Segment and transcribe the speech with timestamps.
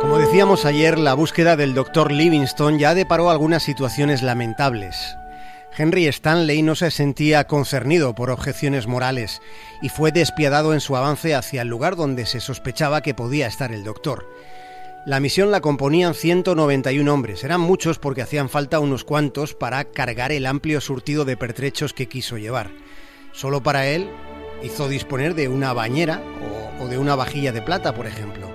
[0.00, 5.16] Como decíamos ayer, la búsqueda del doctor Livingstone ya deparó algunas situaciones lamentables.
[5.76, 9.40] Henry Stanley no se sentía concernido por objeciones morales
[9.82, 13.72] y fue despiadado en su avance hacia el lugar donde se sospechaba que podía estar
[13.72, 14.26] el doctor.
[15.06, 20.30] La misión la componían 191 hombres, eran muchos porque hacían falta unos cuantos para cargar
[20.30, 22.70] el amplio surtido de pertrechos que quiso llevar.
[23.32, 24.10] Solo para él
[24.62, 26.22] hizo disponer de una bañera
[26.78, 28.50] o, de una vajilla de plata, por ejemplo.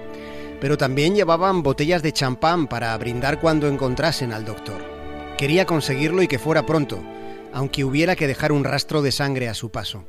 [0.61, 4.85] Pero también llevaban botellas de champán para brindar cuando encontrasen al doctor.
[5.39, 7.01] Quería conseguirlo y que fuera pronto,
[7.53, 10.05] aunque hubiera que dejar un rastro de sangre a su paso.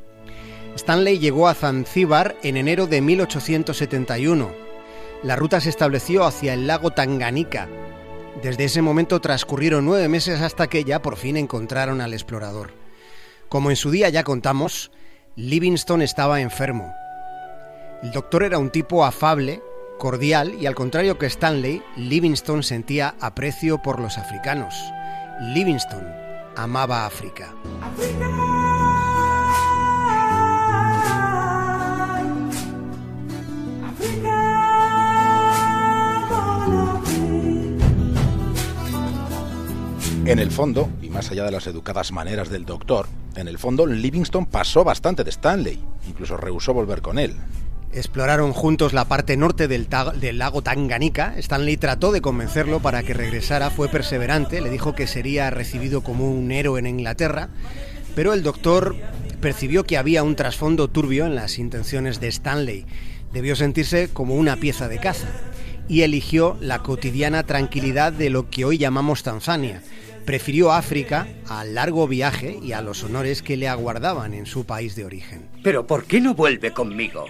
[0.74, 4.65] Stanley llegó a Zanzíbar en enero de 1871.
[5.22, 7.68] La ruta se estableció hacia el lago Tanganica.
[8.42, 12.74] Desde ese momento transcurrieron nueve meses hasta que ya por fin encontraron al explorador.
[13.48, 14.90] Como en su día ya contamos,
[15.36, 16.94] Livingstone estaba enfermo.
[18.02, 19.62] El doctor era un tipo afable,
[19.98, 24.74] cordial y al contrario que Stanley, Livingstone sentía aprecio por los africanos.
[25.54, 27.54] Livingstone amaba África.
[40.26, 43.86] En el fondo, y más allá de las educadas maneras del doctor, en el fondo
[43.86, 47.36] Livingstone pasó bastante de Stanley, incluso rehusó volver con él.
[47.92, 49.88] Exploraron juntos la parte norte del,
[50.20, 51.34] del, lago Tanganica.
[51.38, 56.28] Stanley trató de convencerlo para que regresara, fue perseverante, le dijo que sería recibido como
[56.28, 57.48] un héroe en Inglaterra,
[58.16, 58.96] pero el doctor
[59.40, 62.84] percibió que había un trasfondo turbio en las intenciones de Stanley.
[63.32, 65.28] Debió sentirse como una pieza de caza
[65.88, 69.82] y eligió la cotidiana tranquilidad de lo que hoy llamamos Tanzania.
[70.26, 74.96] Prefirió África al largo viaje y a los honores que le aguardaban en su país
[74.96, 75.48] de origen.
[75.62, 77.26] Pero ¿por qué no vuelve conmigo?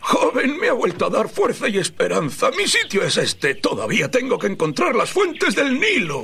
[0.00, 2.50] Joven, me ha vuelto a dar fuerza y esperanza.
[2.50, 3.54] Mi sitio es este.
[3.54, 6.22] Todavía tengo que encontrar las fuentes del Nilo.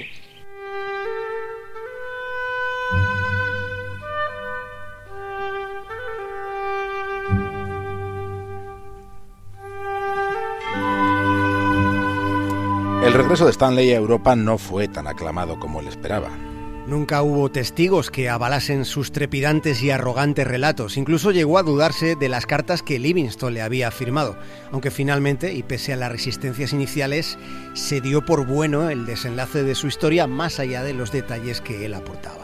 [13.02, 16.28] El regreso de Stanley a Europa no fue tan aclamado como él esperaba.
[16.86, 20.98] Nunca hubo testigos que avalasen sus trepidantes y arrogantes relatos.
[20.98, 24.36] Incluso llegó a dudarse de las cartas que Livingstone le había firmado,
[24.70, 27.38] aunque finalmente, y pese a las resistencias iniciales,
[27.74, 31.86] se dio por bueno el desenlace de su historia más allá de los detalles que
[31.86, 32.39] él aportaba.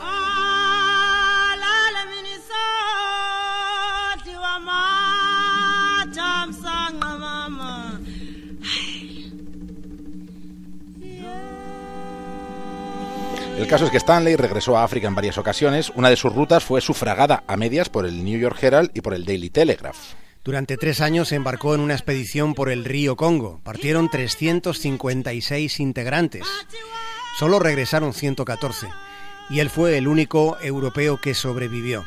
[13.66, 15.90] El caso es que Stanley regresó a África en varias ocasiones.
[15.96, 19.12] Una de sus rutas fue sufragada a medias por el New York Herald y por
[19.12, 19.96] el Daily Telegraph.
[20.44, 23.60] Durante tres años se embarcó en una expedición por el río Congo.
[23.64, 26.46] Partieron 356 integrantes.
[27.40, 28.86] Solo regresaron 114.
[29.50, 32.04] Y él fue el único europeo que sobrevivió.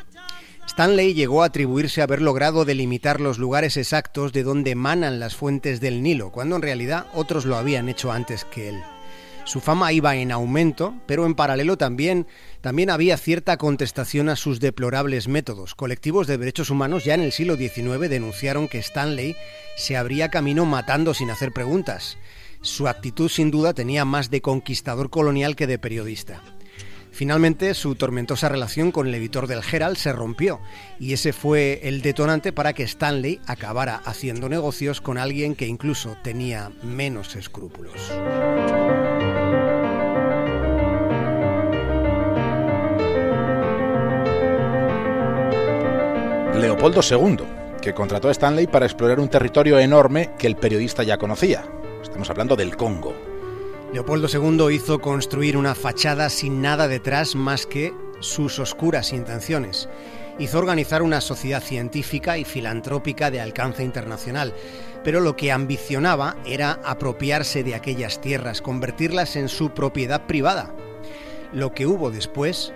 [0.65, 5.81] Stanley llegó a atribuirse haber logrado delimitar los lugares exactos de donde emanan las fuentes
[5.81, 8.81] del Nilo, cuando en realidad otros lo habían hecho antes que él.
[9.49, 12.27] Su fama iba en aumento, pero en paralelo también,
[12.61, 15.73] también había cierta contestación a sus deplorables métodos.
[15.73, 19.35] Colectivos de derechos humanos ya en el siglo XIX denunciaron que Stanley
[19.75, 22.19] se abría camino matando sin hacer preguntas.
[22.61, 26.43] Su actitud sin duda tenía más de conquistador colonial que de periodista.
[27.11, 30.59] Finalmente, su tormentosa relación con el editor del Herald se rompió
[30.99, 36.17] y ese fue el detonante para que Stanley acabara haciendo negocios con alguien que incluso
[36.21, 38.11] tenía menos escrúpulos.
[46.59, 47.37] Leopoldo II,
[47.81, 51.63] que contrató a Stanley para explorar un territorio enorme que el periodista ya conocía.
[52.03, 53.15] Estamos hablando del Congo.
[53.93, 59.87] Leopoldo II hizo construir una fachada sin nada detrás más que sus oscuras intenciones.
[60.37, 64.53] Hizo organizar una sociedad científica y filantrópica de alcance internacional,
[65.01, 70.73] pero lo que ambicionaba era apropiarse de aquellas tierras, convertirlas en su propiedad privada.
[71.53, 72.73] Lo que hubo después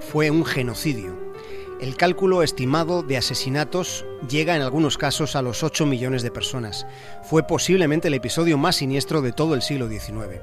[0.00, 1.26] fue un genocidio.
[1.80, 6.86] El cálculo estimado de asesinatos llega en algunos casos a los 8 millones de personas.
[7.22, 10.40] Fue posiblemente el episodio más siniestro de todo el siglo XIX.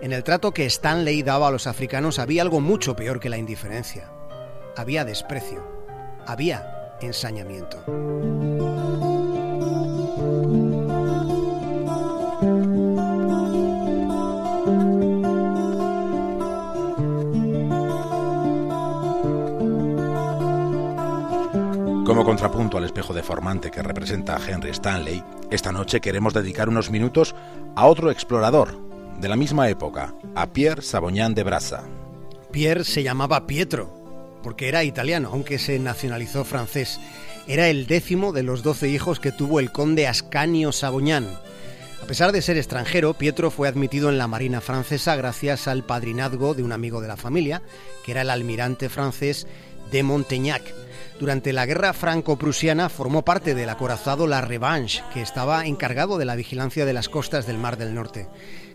[0.00, 3.38] En el trato que Stanley daba a los africanos había algo mucho peor que la
[3.38, 4.10] indiferencia.
[4.76, 5.64] Había desprecio.
[6.26, 8.91] Había ensañamiento.
[22.42, 25.22] Contrapunto al espejo deformante que representa a Henry Stanley,
[25.52, 27.36] esta noche queremos dedicar unos minutos
[27.76, 28.76] a otro explorador
[29.20, 31.84] de la misma época, a Pierre Saboñán de Brasa.
[32.50, 33.94] Pierre se llamaba Pietro,
[34.42, 36.98] porque era italiano, aunque se nacionalizó francés.
[37.46, 41.28] Era el décimo de los doce hijos que tuvo el conde Ascanio Saboñán.
[42.02, 46.54] A pesar de ser extranjero, Pietro fue admitido en la Marina francesa gracias al padrinazgo
[46.54, 47.62] de un amigo de la familia,
[48.04, 49.46] que era el almirante francés
[49.92, 50.62] de Montaignac.
[51.20, 56.34] Durante la guerra franco-prusiana formó parte del acorazado La Revanche, que estaba encargado de la
[56.34, 58.26] vigilancia de las costas del Mar del Norte.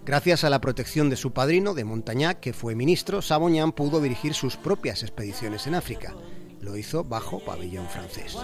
[0.06, 4.34] Gracias a la protección de su padrino, de Montagnac, que fue ministro, Saboñán pudo dirigir
[4.34, 6.16] sus propias expediciones en África.
[6.62, 8.38] Lo hizo bajo pabellón francés.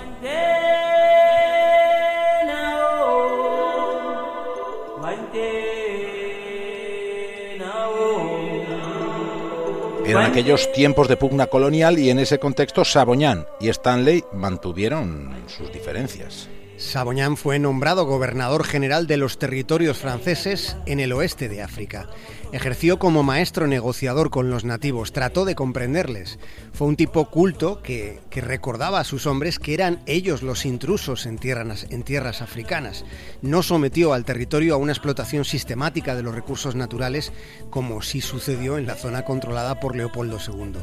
[10.06, 15.72] Eran aquellos tiempos de pugna colonial y en ese contexto Saboñán y Stanley mantuvieron sus
[15.72, 16.50] diferencias.
[16.78, 22.10] Saboñán fue nombrado gobernador general de los territorios franceses en el oeste de África.
[22.52, 26.40] Ejerció como maestro negociador con los nativos, trató de comprenderles.
[26.74, 31.38] Fue un tipo culto que, recordaba a sus hombres que eran ellos los intrusos en
[31.38, 33.06] tierras, africanas.
[33.42, 37.34] No sometió al territorio a una explotación sistemática de los recursos naturales
[37.70, 40.80] como sí sucedió en la zona controlada por Leopoldo II.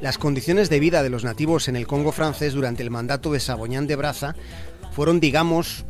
[0.00, 3.40] Las condiciones de vida de los nativos en el Congo francés durante el mandato de
[3.40, 4.34] Saboñán de Braza
[4.94, 5.84] fueron, digamos,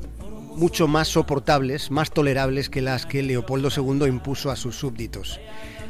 [0.56, 5.40] mucho más soportables, más tolerables que las que Leopoldo II impuso a sus súbditos.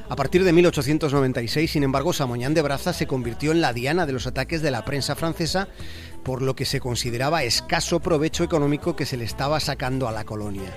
[0.08, 4.12] A partir de 1896, sin embargo, Samoñán de Braza se convirtió en la diana de
[4.12, 5.68] los ataques de la prensa francesa
[6.24, 10.24] por lo que se consideraba escaso provecho económico que se le estaba sacando a la
[10.24, 10.76] colonia.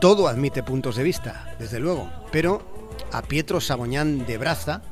[0.00, 2.62] Todo admite puntos de vista, desde luego, pero
[3.10, 4.82] a Pietro Saboñán de Braza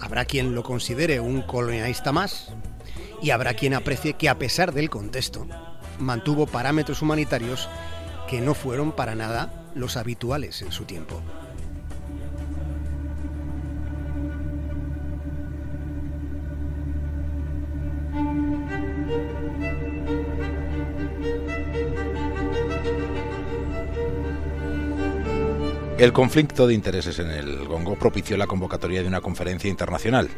[0.00, 2.52] habrá quien lo considere un colonialista más
[3.22, 5.46] y habrá quien aprecie que a pesar del contexto,
[5.98, 7.68] mantuvo parámetros humanitarios
[8.28, 11.22] que no fueron para nada los habituales en su tiempo.
[25.98, 30.28] El conflicto de intereses en el Congo propició la convocatoria de una conferencia internacional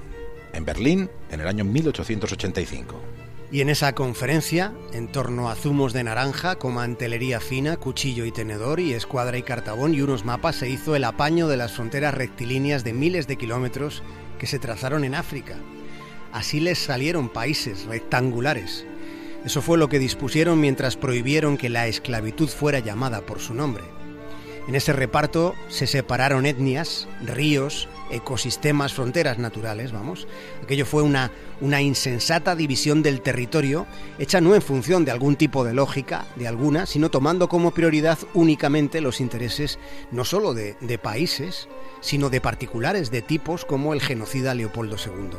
[0.53, 3.28] en Berlín en el año 1885.
[3.50, 8.33] Y en esa conferencia, en torno a zumos de naranja, con mantelería fina, cuchillo y
[8.33, 12.12] tenedor y escuadra y cartabón y unos mapas, se hizo el apaño de las fronteras
[12.12, 14.03] rectilíneas de miles de kilómetros
[14.39, 15.56] que se trazaron en África.
[16.31, 18.85] Así les salieron países rectangulares.
[19.47, 23.85] Eso fue lo que dispusieron mientras prohibieron que la esclavitud fuera llamada por su nombre.
[24.69, 30.29] En ese reparto se separaron etnias, ríos, ecosistemas, fronteras naturales, vamos.
[30.62, 31.32] Aquello fue una,
[31.62, 33.87] una insensata división del territorio,
[34.19, 38.19] hecha no en función de algún tipo de lógica, de alguna, sino tomando como prioridad
[38.35, 39.78] únicamente los intereses
[40.11, 41.66] no solo de, de países,
[42.02, 45.38] sino de particulares, de tipos como el genocida Leopoldo II.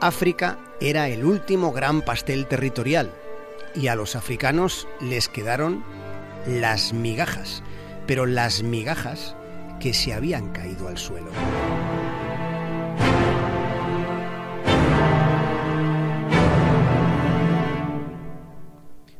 [0.00, 3.12] África era el último gran pastel territorial
[3.76, 5.84] y a los africanos les quedaron
[6.48, 7.62] las migajas
[8.06, 9.36] pero las migajas
[9.80, 11.30] que se habían caído al suelo.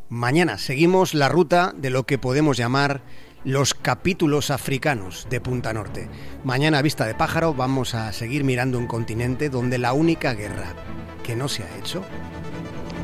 [0.09, 3.03] Mañana seguimos la ruta de lo que podemos llamar
[3.45, 6.09] los capítulos africanos de Punta Norte.
[6.43, 10.75] Mañana a vista de pájaro vamos a seguir mirando un continente donde la única guerra
[11.23, 12.03] que no se ha hecho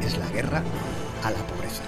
[0.04, 0.62] es la guerra
[1.22, 1.82] a la pobreza.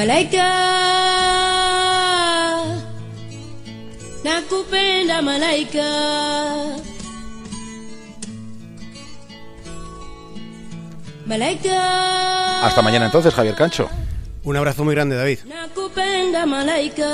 [0.00, 0.48] Malaika.
[4.24, 5.88] Nakupenda malaika.
[11.26, 12.62] Malaika.
[12.62, 13.90] Hasta mañana entonces, Javier Cancho.
[14.44, 15.40] Un abrazo muy grande, David.
[15.46, 17.10] nakupenda malaika.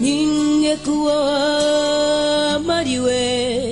[0.00, 1.18] Ningekuwa
[2.64, 3.65] mariwe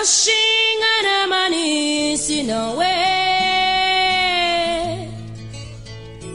[0.00, 2.94] Kashingana mani sinawe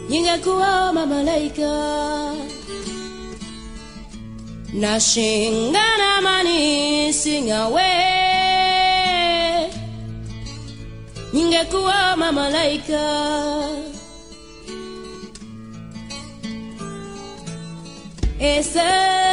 [0.10, 1.72] Ningekuwa mamalaika
[4.74, 7.84] Nashingana mani singawe
[11.34, 13.02] Ningekuwa mamalaika
[18.40, 19.25] Esa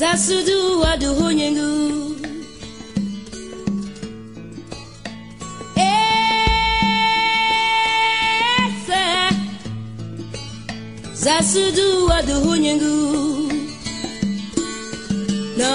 [0.00, 1.70] zasudu waduhu nyengu
[8.56, 9.04] ese
[11.14, 12.96] zasudu waduhu nyengu
[15.56, 15.72] na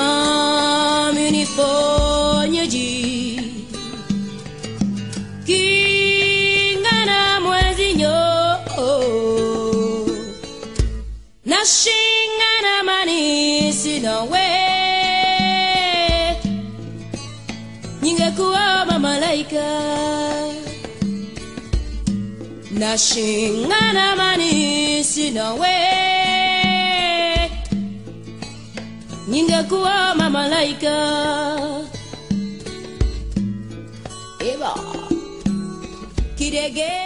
[1.16, 2.92] minifonyeji
[5.46, 8.16] kingana mwezi nyo.
[8.78, 10.08] Oh,
[14.06, 15.86] fade away.
[18.02, 19.82] Ningekuwa mamalaika
[22.72, 25.76] nashingana mani sina we
[29.28, 30.96] ningekuwa mamalaika
[34.40, 34.74] eva
[36.38, 37.05] kirege